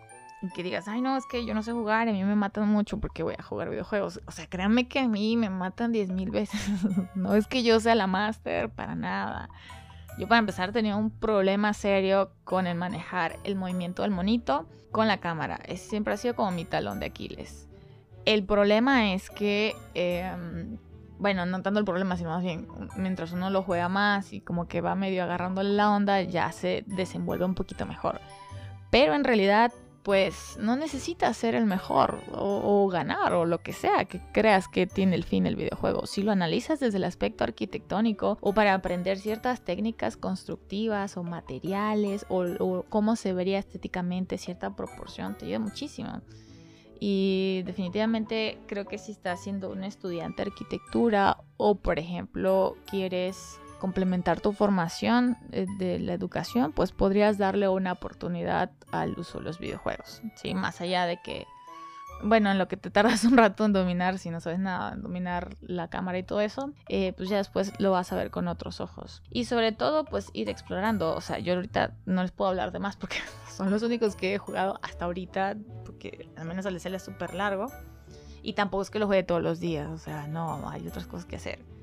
que 0.50 0.62
digas, 0.62 0.88
ay, 0.88 1.00
no, 1.00 1.16
es 1.16 1.26
que 1.26 1.44
yo 1.44 1.54
no 1.54 1.62
sé 1.62 1.72
jugar, 1.72 2.08
a 2.08 2.12
mí 2.12 2.24
me 2.24 2.34
matan 2.34 2.68
mucho 2.68 2.98
porque 2.98 3.22
voy 3.22 3.34
a 3.38 3.42
jugar 3.42 3.70
videojuegos. 3.70 4.20
O 4.26 4.30
sea, 4.30 4.46
créanme 4.46 4.88
que 4.88 5.00
a 5.00 5.08
mí 5.08 5.36
me 5.36 5.50
matan 5.50 5.92
10 5.92 6.10
mil 6.10 6.30
veces. 6.30 6.60
no 7.14 7.34
es 7.34 7.46
que 7.46 7.62
yo 7.62 7.80
sea 7.80 7.94
la 7.94 8.06
máster, 8.06 8.70
para 8.70 8.94
nada. 8.94 9.48
Yo 10.18 10.28
para 10.28 10.38
empezar 10.38 10.72
tenía 10.72 10.96
un 10.96 11.10
problema 11.10 11.72
serio 11.72 12.30
con 12.44 12.66
el 12.66 12.76
manejar 12.76 13.38
el 13.44 13.56
movimiento 13.56 14.02
del 14.02 14.12
monito 14.12 14.68
con 14.92 15.08
la 15.08 15.18
cámara. 15.18 15.58
Es, 15.66 15.80
siempre 15.80 16.14
ha 16.14 16.16
sido 16.16 16.36
como 16.36 16.52
mi 16.52 16.64
talón 16.64 17.00
de 17.00 17.06
Aquiles. 17.06 17.68
El 18.24 18.44
problema 18.44 19.12
es 19.12 19.28
que, 19.28 19.74
em, 19.94 20.78
bueno, 21.18 21.46
no 21.46 21.62
tanto 21.62 21.80
el 21.80 21.84
problema, 21.84 22.16
sino 22.16 22.30
más 22.30 22.42
bien, 22.42 22.68
mientras 22.96 23.32
uno 23.32 23.50
lo 23.50 23.62
juega 23.62 23.88
más 23.88 24.32
y 24.32 24.40
como 24.40 24.68
que 24.68 24.80
va 24.80 24.94
medio 24.94 25.24
agarrándole 25.24 25.70
la 25.70 25.90
onda, 25.90 26.22
ya 26.22 26.52
se 26.52 26.84
desenvuelve 26.86 27.44
un 27.44 27.54
poquito 27.54 27.86
mejor. 27.86 28.20
Pero 28.90 29.14
en 29.14 29.24
realidad 29.24 29.72
pues 30.04 30.58
no 30.60 30.76
necesitas 30.76 31.34
ser 31.34 31.54
el 31.54 31.64
mejor 31.64 32.20
o, 32.32 32.86
ganar 32.88 33.32
o 33.32 33.46
lo 33.46 33.62
que 33.62 33.72
sea 33.72 34.04
que 34.04 34.20
creas 34.32 34.68
que 34.68 34.86
tiene 34.86 35.16
el 35.16 35.24
fin 35.24 35.46
el 35.46 35.56
videojuego. 35.56 36.06
Si 36.06 36.22
lo 36.22 36.30
analizas 36.30 36.78
desde 36.78 36.98
el 36.98 37.04
aspecto 37.04 37.42
arquitectónico 37.42 38.36
o 38.42 38.52
para 38.52 38.74
aprender 38.74 39.18
ciertas 39.18 39.64
técnicas 39.64 40.18
constructivas 40.18 41.16
o 41.16 41.22
materiales 41.22 42.26
o, 42.28 42.44
o 42.60 42.82
cómo 42.90 43.16
se 43.16 43.32
vería 43.32 43.58
estéticamente 43.58 44.36
cierta 44.36 44.76
proporción, 44.76 45.38
te 45.38 45.46
ayuda 45.46 45.60
muchísimo. 45.60 46.20
Y 47.00 47.62
definitivamente 47.64 48.58
creo 48.66 48.84
que 48.84 48.98
si 48.98 49.12
estás 49.12 49.42
siendo 49.42 49.70
un 49.70 49.84
estudiante 49.84 50.42
de 50.42 50.50
arquitectura 50.50 51.38
o 51.56 51.76
por 51.76 51.98
ejemplo 51.98 52.76
quieres 52.90 53.58
complementar 53.84 54.40
tu 54.40 54.52
formación 54.52 55.36
eh, 55.52 55.66
de 55.76 55.98
la 55.98 56.14
educación, 56.14 56.72
pues 56.72 56.90
podrías 56.90 57.36
darle 57.36 57.68
una 57.68 57.92
oportunidad 57.92 58.70
al 58.92 59.10
uso 59.18 59.40
de 59.40 59.44
los 59.44 59.58
videojuegos, 59.58 60.22
¿sí? 60.36 60.54
Más 60.54 60.80
allá 60.80 61.04
de 61.04 61.20
que, 61.20 61.46
bueno, 62.22 62.50
en 62.50 62.56
lo 62.56 62.66
que 62.66 62.78
te 62.78 62.88
tardas 62.90 63.24
un 63.24 63.36
rato 63.36 63.66
en 63.66 63.74
dominar, 63.74 64.18
si 64.18 64.30
no 64.30 64.40
sabes 64.40 64.58
nada, 64.58 64.94
en 64.94 65.02
dominar 65.02 65.54
la 65.60 65.88
cámara 65.90 66.16
y 66.16 66.22
todo 66.22 66.40
eso, 66.40 66.72
eh, 66.88 67.12
pues 67.12 67.28
ya 67.28 67.36
después 67.36 67.78
lo 67.78 67.90
vas 67.90 68.10
a 68.10 68.16
ver 68.16 68.30
con 68.30 68.48
otros 68.48 68.80
ojos. 68.80 69.22
Y 69.28 69.44
sobre 69.44 69.72
todo, 69.72 70.06
pues 70.06 70.30
ir 70.32 70.48
explorando, 70.48 71.14
o 71.14 71.20
sea, 71.20 71.38
yo 71.38 71.52
ahorita 71.52 71.92
no 72.06 72.22
les 72.22 72.32
puedo 72.32 72.48
hablar 72.48 72.72
de 72.72 72.78
más 72.78 72.96
porque 72.96 73.18
son 73.54 73.70
los 73.70 73.82
únicos 73.82 74.16
que 74.16 74.32
he 74.32 74.38
jugado 74.38 74.78
hasta 74.80 75.04
ahorita, 75.04 75.56
porque 75.84 76.30
al 76.36 76.46
menos 76.46 76.64
el 76.64 76.80
SL 76.80 76.94
es 76.94 77.02
súper 77.02 77.34
largo. 77.34 77.66
Y 78.42 78.54
tampoco 78.54 78.80
es 78.80 78.88
que 78.88 78.98
lo 78.98 79.06
juegue 79.06 79.24
todos 79.24 79.42
los 79.42 79.60
días, 79.60 79.90
o 79.90 79.98
sea, 79.98 80.26
no, 80.26 80.70
hay 80.70 80.88
otras 80.88 81.06
cosas 81.06 81.26
que 81.26 81.36
hacer. 81.36 81.73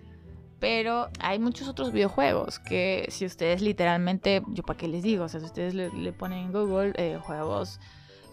Pero 0.62 1.10
hay 1.20 1.40
muchos 1.40 1.68
otros 1.68 1.92
videojuegos 1.92 2.60
que 2.60 3.08
si 3.10 3.26
ustedes 3.26 3.64
literalmente, 3.64 4.44
yo 4.50 4.62
para 4.62 4.78
qué 4.78 4.88
les 4.88 5.02
digo, 5.02 5.26
o 5.26 5.28
sea, 5.28 5.40
si 5.40 5.48
ustedes 5.48 5.74
le, 5.74 6.14
ponen 6.14 6.38
en 6.38 6.52
Google 6.54 6.94
eh, 6.98 7.18
juegos 7.20 7.80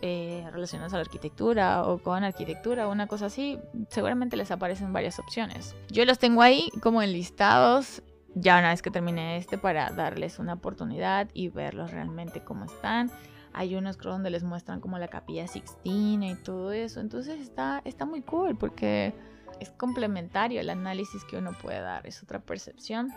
eh, 0.02 0.46
relacionados 0.52 0.92
a 0.92 0.96
la 0.96 1.02
arquitectura 1.02 1.84
o 1.84 1.98
con 1.98 2.22
arquitectura 2.24 2.86
o 2.86 2.92
una 2.92 3.06
cosa 3.06 3.26
así, 3.26 3.58
seguramente 3.88 4.36
les 4.36 4.50
aparecen 4.50 4.92
varias 4.92 5.18
opciones. 5.18 5.74
Yo 5.90 6.04
los 6.04 6.18
tengo 6.18 6.42
ahí 6.42 6.68
como 6.82 7.00
enlistados 7.00 8.02
ya 8.34 8.58
una 8.58 8.68
vez 8.68 8.82
que 8.82 8.90
termine 8.90 9.38
este 9.38 9.56
para 9.56 9.88
darles 9.90 10.38
una 10.38 10.52
oportunidad 10.52 11.28
y 11.32 11.48
verlos 11.48 11.92
realmente 11.92 12.44
cómo 12.44 12.66
están. 12.66 13.10
Hay 13.54 13.74
unos 13.74 13.96
creo 13.96 14.12
donde 14.12 14.28
les 14.28 14.44
muestran 14.44 14.80
como 14.80 14.98
la 14.98 15.08
capilla 15.08 15.46
Sixtina 15.46 16.28
y 16.28 16.34
todo 16.34 16.72
eso. 16.72 17.00
Entonces 17.00 17.40
está, 17.40 17.80
está 17.86 18.04
muy 18.04 18.20
cool 18.20 18.54
porque 18.54 19.14
es 19.60 19.70
complementario 19.70 20.60
el 20.60 20.70
análisis 20.70 21.24
que 21.24 21.36
uno 21.36 21.52
puede 21.52 21.80
dar, 21.80 22.06
es 22.06 22.22
otra 22.22 22.40
percepción. 22.40 23.12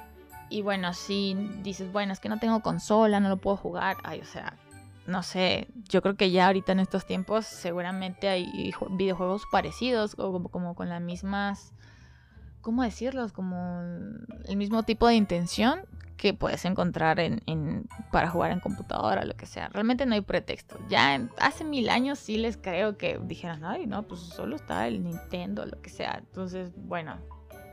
Y 0.50 0.62
bueno, 0.62 0.93
si 0.93 1.36
dices, 1.63 1.91
bueno, 1.91 2.13
es 2.13 2.19
que 2.19 2.29
no 2.29 2.39
tengo 2.39 2.62
consola, 2.62 3.19
no 3.19 3.29
lo 3.29 3.38
puedo 3.38 3.55
jugar, 3.55 3.98
ay, 4.03 4.19
o 4.19 4.25
sea, 4.25 4.57
no 5.07 5.24
sé, 5.24 5.67
yo 5.89 6.01
creo 6.01 6.15
que 6.15 6.31
ya 6.31 6.48
ahorita 6.48 6.74
en 6.74 6.79
estos 6.79 7.05
tiempos 7.05 7.45
seguramente 7.45 8.27
hay 8.27 8.74
videojuegos 8.91 9.43
parecidos 9.51 10.15
o 10.17 10.31
como, 10.31 10.50
como 10.50 10.75
con 10.75 10.89
las 10.89 11.01
mismas, 11.01 11.74
¿cómo 12.62 12.83
decirlos? 12.83 13.31
Como 13.31 13.81
el 14.45 14.57
mismo 14.57 14.83
tipo 14.83 15.07
de 15.07 15.15
intención 15.15 15.81
que 16.21 16.35
puedes 16.35 16.65
encontrar 16.65 17.19
en, 17.19 17.41
para 18.11 18.29
jugar 18.29 18.51
en 18.51 18.59
computadora, 18.59 19.25
lo 19.25 19.35
que 19.35 19.47
sea. 19.47 19.69
Realmente 19.69 20.05
no 20.05 20.13
hay 20.13 20.21
pretexto. 20.21 20.77
Ya 20.87 21.19
hace 21.39 21.63
mil 21.63 21.89
años 21.89 22.19
sí 22.19 22.37
les 22.37 22.57
creo 22.57 22.95
que 22.95 23.19
dijeran, 23.23 23.65
ay, 23.65 23.87
no, 23.87 24.03
pues 24.03 24.21
solo 24.21 24.55
está 24.55 24.87
el 24.87 25.03
Nintendo, 25.03 25.65
lo 25.65 25.81
que 25.81 25.89
sea. 25.89 26.19
Entonces, 26.19 26.73
bueno, 26.75 27.17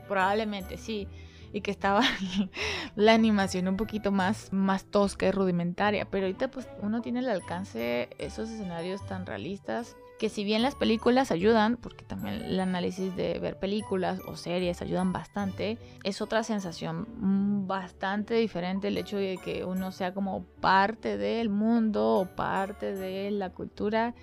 probablemente 0.07 0.77
sí. 0.77 1.07
Y 1.51 1.61
que 1.61 1.71
estaba 1.71 2.01
la 2.95 3.13
animación 3.13 3.67
un 3.67 3.77
poquito 3.77 4.11
más, 4.11 4.53
más 4.53 4.85
tosca 4.85 5.27
y 5.27 5.31
rudimentaria. 5.31 6.05
Pero 6.05 6.25
ahorita 6.25 6.51
pues 6.51 6.67
uno 6.81 7.01
tiene 7.01 7.19
el 7.19 7.29
alcance 7.29 8.09
esos 8.17 8.49
escenarios 8.49 9.05
tan 9.07 9.25
realistas 9.25 9.95
que 10.19 10.29
si 10.29 10.43
bien 10.43 10.61
las 10.61 10.75
películas 10.75 11.31
ayudan, 11.31 11.77
porque 11.77 12.03
también 12.03 12.35
el 12.43 12.59
análisis 12.59 13.15
de 13.15 13.39
ver 13.39 13.57
películas 13.57 14.19
o 14.27 14.35
series 14.35 14.81
ayudan 14.81 15.13
bastante, 15.13 15.77
es 16.03 16.21
otra 16.21 16.43
sensación 16.43 17.07
mm, 17.17 17.67
bastante 17.67 18.33
diferente 18.35 18.89
el 18.89 18.97
hecho 18.97 19.17
de 19.17 19.39
que 19.43 19.63
uno 19.63 19.91
sea 19.93 20.13
como 20.13 20.43
parte 20.59 21.17
del 21.17 21.49
mundo 21.49 22.17
o 22.17 22.25
parte 22.25 22.93
de 22.93 23.31
la 23.31 23.51
cultura 23.51 24.13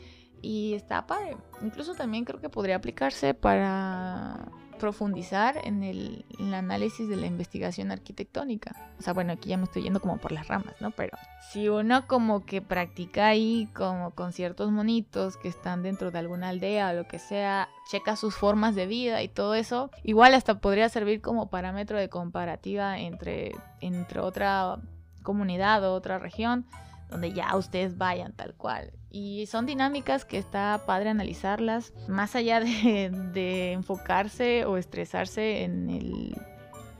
y 0.42 0.74
está 0.74 1.06
padre. 1.06 1.38
Incluso 1.62 1.94
también 1.94 2.26
creo 2.26 2.40
que 2.40 2.50
podría 2.50 2.76
aplicarse 2.76 3.32
para 3.32 4.48
profundizar 4.78 5.58
en 5.64 5.82
el, 5.82 6.24
análisis 6.54 7.08
de 7.08 7.16
la 7.16 7.26
investigación 7.26 7.90
arquitectónica. 7.90 8.74
O 8.98 9.02
sea, 9.02 9.12
bueno, 9.12 9.32
aquí 9.32 9.50
ya 9.50 9.56
me 9.56 9.64
estoy 9.64 9.82
yendo 9.82 10.00
como 10.00 10.18
por 10.18 10.32
las 10.32 10.48
ramas, 10.48 10.74
¿no? 10.80 10.90
Pero 10.90 11.16
si 11.50 11.68
uno 11.68 12.06
como 12.06 12.44
que 12.44 12.62
practica 12.62 13.26
ahí 13.26 13.68
como 13.74 14.12
con 14.12 14.32
ciertos 14.32 14.70
monitos 14.70 15.36
que 15.36 15.48
están 15.48 15.82
dentro 15.82 16.10
de 16.10 16.18
alguna 16.18 16.48
aldea 16.48 16.90
o 16.90 16.94
lo 16.94 17.06
que 17.06 17.18
sea, 17.18 17.68
checa 17.90 18.16
sus 18.16 18.34
formas 18.34 18.74
de 18.74 18.86
vida 18.86 19.22
y 19.22 19.28
todo 19.28 19.54
eso, 19.54 19.90
igual 20.02 20.34
hasta 20.34 20.60
podría 20.60 20.88
servir 20.88 21.20
como 21.20 21.50
parámetro 21.50 21.98
de 21.98 22.08
comparativa 22.08 22.98
entre, 22.98 23.52
entre 23.80 24.20
otra 24.20 24.78
comunidad 25.22 25.84
o 25.84 25.92
otra 25.92 26.18
región 26.18 26.66
donde 27.08 27.32
ya 27.32 27.54
ustedes 27.56 27.96
vayan 27.98 28.32
tal 28.32 28.54
cual. 28.54 28.92
Y 29.18 29.46
son 29.46 29.64
dinámicas 29.64 30.26
que 30.26 30.36
está 30.36 30.82
padre 30.84 31.08
analizarlas, 31.08 31.94
más 32.06 32.36
allá 32.36 32.60
de, 32.60 33.72
enfocarse 33.72 34.66
o 34.66 34.76
estresarse 34.76 35.62
en 35.64 35.88
el 35.88 36.36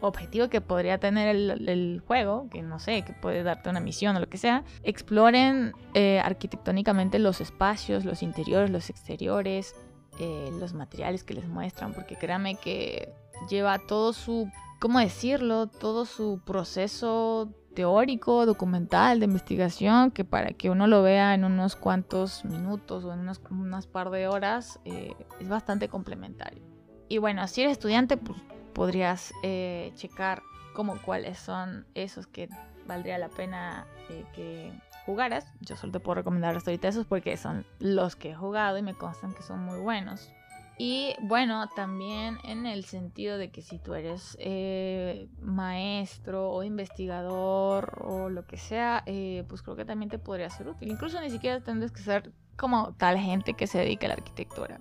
objetivo 0.01 0.49
que 0.49 0.63
podría 0.63 0.97
tener 0.97 1.29
el, 1.37 2.03
juego, 2.07 2.49
que 2.51 2.63
no 2.63 2.79
sé, 2.79 3.03
que 3.03 3.13
puede 3.13 3.43
darte 3.43 3.69
una 3.69 3.81
misión 3.81 4.17
o 4.17 4.21
lo 4.21 4.31
que 4.31 4.39
sea, 4.39 4.65
exploren 4.83 5.75
eh, 5.93 6.19
arquitectónicamente 6.25 7.19
los 7.19 7.43
espacios, 7.43 8.07
los 8.07 8.23
interiores, 8.23 8.71
los 8.71 8.89
exteriores, 8.89 9.75
eh, 10.19 10.49
los 10.59 10.73
materiales 10.73 11.23
que 11.23 11.35
les 11.35 11.47
muestran, 11.47 11.93
porque 11.93 12.17
créanme 12.17 12.55
que 12.55 13.13
lleva 13.51 13.79
todo 13.79 14.15
su, 14.15 14.51
¿cómo 14.87 15.01
decirlo? 15.01 15.67
Todo 15.67 16.05
su 16.05 16.41
proceso 16.47 17.53
teórico, 17.75 18.47
documental, 18.47 19.19
de 19.19 19.25
investigación, 19.25 20.13
que 20.13 20.25
para 20.25 20.51
que 20.51 20.71
uno 20.71 20.87
lo 20.87 21.03
vea 21.03 21.35
en 21.35 21.43
unos 21.43 21.75
cuantos 21.75 22.45
minutos 22.45 23.03
o 23.05 23.13
en 23.13 23.29
unas 23.51 23.87
par 23.89 24.11
de 24.11 24.29
horas, 24.29 24.79
eh, 24.85 25.17
es 25.41 25.49
bastante 25.49 25.89
complementario. 25.89 26.63
Y 27.09 27.19
bueno, 27.19 27.45
si 27.49 27.63
eres 27.63 27.73
estudiante, 27.73 28.17
pues 28.17 28.39
podrías 28.75 29.33
eh, 29.43 29.91
checar 29.97 30.45
como 30.73 31.03
cuáles 31.03 31.37
son 31.41 31.85
esos 31.95 32.29
que 32.29 32.49
valdría 32.87 33.19
la 33.19 33.29
pena 33.29 33.89
eh, 34.09 34.25
que 34.37 34.73
jugaras. 35.05 35.53
Yo 35.63 35.75
solo 35.75 35.95
te 35.95 35.99
puedo 35.99 36.15
recomendar 36.15 36.55
ahorita 36.55 36.87
esos 36.87 37.07
porque 37.07 37.37
son 37.37 37.67
los 37.81 38.15
que 38.15 38.31
he 38.31 38.35
jugado 38.37 38.79
y 38.79 38.83
me 38.83 38.95
constan 38.95 39.35
que 39.35 39.43
son 39.43 39.65
muy 39.65 39.81
buenos. 39.81 40.31
Y 40.79 41.15
bueno, 41.21 41.69
también 41.75 42.39
en 42.45 42.67
el 42.67 42.85
sentido 42.85 43.39
de 43.39 43.51
que 43.51 43.63
si 43.63 43.79
tú 43.79 43.95
eres 43.95 44.37
eh, 44.39 45.29
maestro 45.41 46.51
o 46.51 46.63
investigador 46.63 48.03
o 48.05 48.29
lo 48.29 48.47
que 48.47 48.59
sea, 48.59 49.03
eh, 49.07 49.45
pues 49.49 49.63
creo 49.63 49.77
que 49.77 49.87
también 49.87 50.11
te 50.11 50.19
podría 50.19 50.51
ser 50.51 50.69
útil. 50.69 50.91
Incluso 50.91 51.21
ni 51.21 51.31
siquiera 51.31 51.61
tendrías 51.61 51.93
que 51.93 52.03
ser 52.03 52.33
como 52.57 52.95
tal 52.95 53.19
gente 53.19 53.55
que 53.55 53.67
se 53.67 53.79
dedique 53.79 54.05
a 54.07 54.11
la 54.11 54.15
arquitectura. 54.17 54.81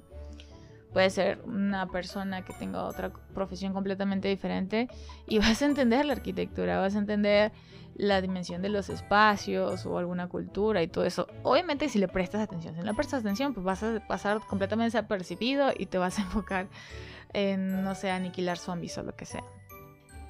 Puede 0.95 1.09
ser 1.09 1.41
una 1.43 1.87
persona 1.91 2.45
que 2.45 2.53
tenga 2.53 2.85
otra 2.85 3.11
profesión 3.33 3.73
completamente 3.73 4.29
diferente 4.29 4.87
y 5.27 5.39
vas 5.39 5.61
a 5.61 5.65
entender 5.65 6.05
la 6.05 6.13
arquitectura, 6.13 6.79
vas 6.79 6.95
a 6.95 6.99
entender 6.99 7.51
la 7.95 8.21
dimensión 8.21 8.61
de 8.61 8.69
los 8.69 8.87
espacios 8.87 9.85
o 9.85 9.97
alguna 9.97 10.29
cultura 10.29 10.81
y 10.81 10.87
todo 10.87 11.03
eso. 11.03 11.27
Obviamente 11.43 11.89
si 11.89 11.99
le 11.99 12.07
prestas 12.07 12.39
atención, 12.39 12.75
si 12.75 12.79
no 12.79 12.85
le 12.85 12.93
prestas 12.93 13.19
atención, 13.19 13.53
pues 13.53 13.65
vas 13.65 13.83
a 13.83 14.07
pasar 14.07 14.39
completamente 14.47 14.95
desapercibido 14.95 15.73
y 15.77 15.87
te 15.87 15.97
vas 15.97 16.17
a 16.17 16.21
enfocar 16.23 16.69
en, 17.33 17.83
no 17.83 17.93
sé, 17.93 18.09
aniquilar 18.09 18.57
zombies 18.57 18.97
o 18.97 19.03
lo 19.03 19.17
que 19.17 19.25
sea. 19.25 19.43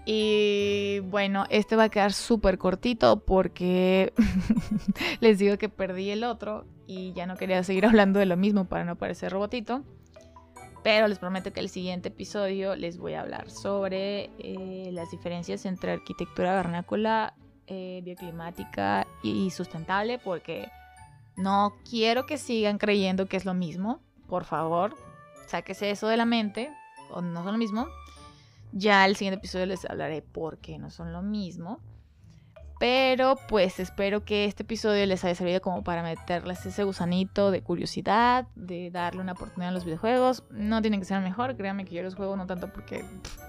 Y 0.04 1.02
bueno, 1.12 1.46
este 1.52 1.76
va 1.76 1.84
a 1.84 1.90
quedar 1.90 2.12
súper 2.12 2.58
cortito 2.58 3.20
porque 3.20 4.14
les 5.20 5.38
digo 5.38 5.60
que 5.60 5.70
perdí 5.70 6.10
el 6.10 6.24
otro 6.24 6.66
y 6.88 7.14
ya 7.14 7.28
no 7.28 7.36
quería 7.36 7.62
seguir 7.62 7.86
hablando 7.86 8.18
de 8.18 8.26
lo 8.26 8.36
mismo 8.36 8.66
para 8.66 8.84
no 8.84 8.96
parecer 8.96 9.32
robotito. 9.32 9.84
Pero 10.86 11.08
les 11.08 11.18
prometo 11.18 11.52
que 11.52 11.62
el 11.62 11.70
siguiente 11.70 12.10
episodio 12.10 12.76
les 12.76 13.00
voy 13.00 13.16
a 13.16 13.22
hablar 13.22 13.50
sobre 13.50 14.30
eh, 14.38 14.92
las 14.92 15.10
diferencias 15.10 15.66
entre 15.66 15.94
arquitectura 15.94 16.54
vernácula 16.54 17.34
eh, 17.66 18.02
bioclimática 18.04 19.08
y 19.24 19.50
sustentable 19.50 20.20
porque 20.20 20.70
no 21.38 21.74
quiero 21.90 22.28
que 22.28 22.38
sigan 22.38 22.78
creyendo 22.78 23.26
que 23.26 23.36
es 23.36 23.46
lo 23.46 23.56
mismo. 23.56 24.00
Por 24.28 24.46
favor, 24.46 24.96
sáquese 25.48 25.90
eso 25.90 26.08
de 26.08 26.18
la 26.18 26.26
mente, 26.26 26.70
o 27.10 27.20
no 27.20 27.44
son 27.44 27.54
lo 27.54 27.58
mismo. 27.58 27.88
Ya 28.72 29.08
el 29.08 29.16
siguiente 29.16 29.40
episodio 29.40 29.66
les 29.66 29.86
hablaré 29.86 30.22
por 30.22 30.60
qué 30.60 30.78
no 30.78 30.92
son 30.92 31.12
lo 31.12 31.24
mismo. 31.24 31.80
Pero 32.78 33.38
pues 33.48 33.80
espero 33.80 34.26
que 34.26 34.46
este 34.46 34.64
episodio 34.64 35.06
les 35.06 35.24
haya 35.24 35.36
servido 35.36 35.62
como 35.62 35.84
para 35.84 36.04
meterles 36.04 36.66
ese 36.66 36.84
gusanito 36.84 37.50
de 37.50 37.62
curiosidad, 37.62 38.48
de 38.56 38.92
darle 38.92 39.22
una 39.22 39.32
oportunidad 39.32 39.70
a 39.70 39.74
los 39.74 39.86
videojuegos. 39.86 40.44
No 40.50 40.82
tienen 40.82 41.00
que 41.00 41.06
ser 41.06 41.22
mejor, 41.22 41.56
créanme 41.56 41.86
que 41.86 41.96
yo 41.96 42.04
los 42.04 42.16
juego 42.16 42.36
no 42.36 42.48
tanto 42.48 42.74
porque 42.74 43.06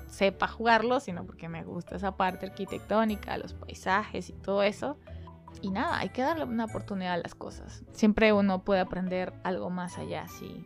sepa 0.09 0.47
jugarlos, 0.47 1.04
sino 1.04 1.25
porque 1.25 1.49
me 1.49 1.64
gusta 1.64 1.97
esa 1.97 2.16
parte 2.16 2.47
arquitectónica, 2.47 3.37
los 3.38 3.54
paisajes 3.54 4.28
y 4.30 4.33
todo 4.33 4.62
eso. 4.62 4.97
Y 5.61 5.71
nada, 5.71 5.99
hay 5.99 6.11
que 6.11 6.23
darle 6.23 6.45
una 6.45 6.66
oportunidad 6.66 7.14
a 7.14 7.18
las 7.18 7.35
cosas. 7.35 7.83
Siempre 7.92 8.33
uno 8.33 8.62
puede 8.62 8.80
aprender 8.80 9.33
algo 9.42 9.71
más 9.71 9.99
allá 9.99 10.28
si 10.28 10.64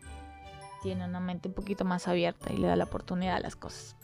tiene 0.82 1.04
una 1.04 1.20
mente 1.20 1.48
un 1.48 1.54
poquito 1.54 1.84
más 1.84 2.08
abierta 2.08 2.52
y 2.52 2.58
le 2.58 2.66
da 2.66 2.76
la 2.76 2.84
oportunidad 2.84 3.36
a 3.36 3.40
las 3.40 3.56
cosas. 3.56 3.96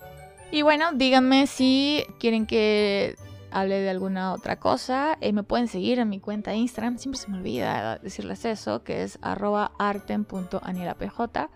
Y 0.51 0.63
bueno, 0.63 0.93
díganme 0.93 1.47
si 1.47 2.05
quieren 2.19 2.47
que 2.47 3.17
hable 3.51 3.81
de 3.81 3.91
alguna 3.91 4.33
otra 4.33 4.59
cosa, 4.59 5.19
eh, 5.21 5.33
me 5.33 5.43
pueden 5.43 5.69
seguir 5.69 5.99
en 5.99 6.09
mi 6.09 6.21
cuenta 6.21 6.51
de 6.51 6.59
Instagram. 6.59 6.99
Siempre 6.99 7.21
se 7.21 7.31
me 7.31 7.39
olvida 7.39 7.99
decirles 7.99 8.45
eso, 8.45 8.83
que 8.83 9.03
es 9.03 9.19
arroba 9.23 9.73
arten.anielapj. 9.79 11.51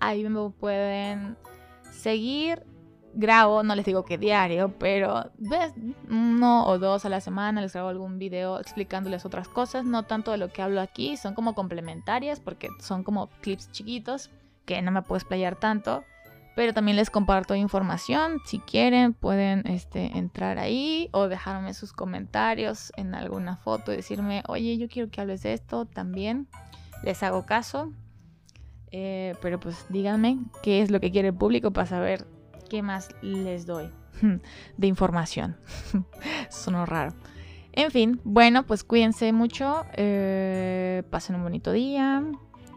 Ahí 0.00 0.28
me 0.28 0.50
pueden 0.50 1.36
seguir. 1.90 2.64
Grabo, 3.18 3.62
no 3.62 3.74
les 3.74 3.86
digo 3.86 4.04
que 4.04 4.18
diario, 4.18 4.74
pero 4.78 5.30
ves, 5.38 5.72
uno 6.10 6.66
o 6.66 6.78
dos 6.78 7.06
a 7.06 7.08
la 7.08 7.22
semana 7.22 7.62
les 7.62 7.72
grabo 7.72 7.88
algún 7.88 8.18
video 8.18 8.60
explicándoles 8.60 9.24
otras 9.24 9.48
cosas, 9.48 9.86
no 9.86 10.02
tanto 10.02 10.32
de 10.32 10.36
lo 10.36 10.48
que 10.48 10.60
hablo 10.60 10.82
aquí, 10.82 11.16
son 11.16 11.32
como 11.32 11.54
complementarias 11.54 12.40
porque 12.40 12.68
son 12.78 13.04
como 13.04 13.30
clips 13.40 13.72
chiquitos 13.72 14.30
que 14.66 14.82
no 14.82 14.90
me 14.90 15.00
puedo 15.00 15.16
explayar 15.16 15.56
tanto 15.56 16.04
pero 16.56 16.72
también 16.72 16.96
les 16.96 17.10
comparto 17.10 17.54
información. 17.54 18.40
Si 18.46 18.58
quieren, 18.58 19.12
pueden 19.12 19.66
este, 19.66 20.16
entrar 20.16 20.58
ahí 20.58 21.10
o 21.12 21.28
dejarme 21.28 21.74
sus 21.74 21.92
comentarios 21.92 22.94
en 22.96 23.14
alguna 23.14 23.56
foto 23.58 23.92
y 23.92 23.96
decirme, 23.96 24.42
oye, 24.48 24.78
yo 24.78 24.88
quiero 24.88 25.10
que 25.10 25.20
hables 25.20 25.42
de 25.42 25.52
esto 25.52 25.84
también. 25.84 26.48
Les 27.04 27.22
hago 27.22 27.44
caso. 27.44 27.92
Eh, 28.90 29.34
pero 29.42 29.60
pues 29.60 29.84
díganme 29.90 30.38
qué 30.62 30.80
es 30.80 30.90
lo 30.90 30.98
que 30.98 31.10
quiere 31.10 31.28
el 31.28 31.34
público 31.34 31.72
para 31.72 31.86
saber 31.86 32.26
qué 32.70 32.82
más 32.82 33.10
les 33.20 33.66
doy. 33.66 33.90
de 34.78 34.86
información. 34.86 35.58
Sonó 36.50 36.86
raro. 36.86 37.14
En 37.72 37.90
fin, 37.90 38.18
bueno, 38.24 38.64
pues 38.64 38.82
cuídense 38.82 39.30
mucho, 39.34 39.84
eh, 39.92 41.02
pasen 41.10 41.36
un 41.36 41.42
bonito 41.42 41.72
día, 41.72 42.24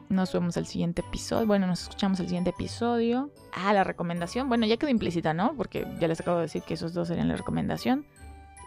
nos 0.10 0.34
vemos 0.34 0.58
el 0.58 0.66
siguiente 0.66 1.02
episodio, 1.02 1.48
bueno, 1.48 1.68
nos 1.68 1.84
escuchamos 1.84 2.20
el 2.20 2.28
siguiente 2.28 2.50
episodio. 2.50 3.32
Ah, 3.54 3.74
la 3.74 3.84
recomendación, 3.84 4.50
bueno, 4.50 4.66
ya 4.66 4.78
quedó 4.78 4.90
implícita, 4.90 5.34
¿no? 5.34 5.56
Porque 5.56 5.88
ya 6.00 6.08
les 6.08 6.20
acabo 6.20 6.38
de 6.38 6.44
decir 6.44 6.64
que 6.64 6.74
esos 6.74 6.94
dos 6.94 7.08
serían 7.08 7.28
la 7.28 7.38
recomendación. 7.38 8.06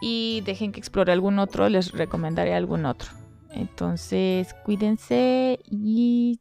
Y 0.01 0.41
dejen 0.45 0.71
que 0.71 0.79
explore 0.79 1.11
algún 1.11 1.39
otro, 1.39 1.69
les 1.69 1.91
recomendaré 1.91 2.55
algún 2.55 2.85
otro. 2.85 3.09
Entonces, 3.51 4.53
cuídense 4.65 5.59
y 5.69 6.39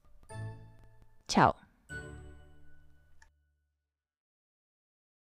chao. 1.28 1.54